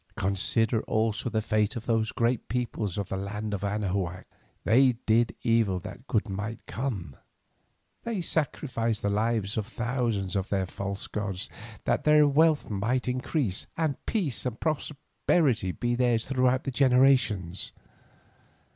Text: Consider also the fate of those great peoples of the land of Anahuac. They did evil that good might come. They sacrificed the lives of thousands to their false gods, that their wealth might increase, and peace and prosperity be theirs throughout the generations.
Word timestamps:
Consider 0.17 0.81
also 0.85 1.29
the 1.29 1.43
fate 1.43 1.75
of 1.75 1.85
those 1.85 2.11
great 2.11 2.47
peoples 2.49 2.97
of 2.97 3.09
the 3.09 3.15
land 3.17 3.53
of 3.53 3.63
Anahuac. 3.63 4.25
They 4.63 4.93
did 5.05 5.35
evil 5.43 5.77
that 5.81 6.07
good 6.07 6.27
might 6.27 6.65
come. 6.65 7.15
They 8.03 8.19
sacrificed 8.21 9.03
the 9.03 9.11
lives 9.11 9.57
of 9.57 9.67
thousands 9.67 10.33
to 10.33 10.41
their 10.41 10.65
false 10.65 11.05
gods, 11.05 11.49
that 11.83 12.03
their 12.03 12.27
wealth 12.27 12.67
might 12.67 13.07
increase, 13.07 13.67
and 13.77 14.03
peace 14.07 14.43
and 14.43 14.59
prosperity 14.59 15.71
be 15.71 15.93
theirs 15.93 16.25
throughout 16.25 16.63
the 16.63 16.71
generations. 16.71 17.71